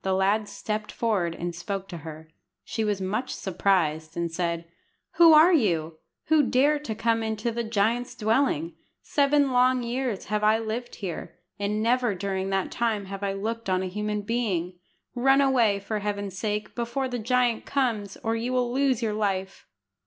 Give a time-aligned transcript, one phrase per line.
[0.00, 2.30] The lad stepped forward and spoke to her.
[2.64, 4.64] She was much surprised, and said
[5.16, 5.98] "Who are you,
[6.28, 8.76] who dare to come into the giant's dwelling?
[9.02, 13.68] Seven long years have I lived here, and never during that time have I looked
[13.68, 14.78] on a human being.
[15.14, 19.66] Run away, for Heaven's sake, before the giant comes, or you will lose your life."